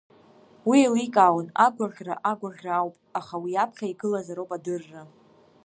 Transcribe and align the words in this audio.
Уи 0.67 0.77
еиликаауан, 0.81 1.47
агәаӷьра 1.65 2.15
агәаӷьра 2.31 2.71
ауп, 2.79 2.95
аха 3.19 3.35
уи 3.43 3.53
аԥхьа 3.63 3.87
игылазароуп 3.91 4.51
адырра. 4.57 5.01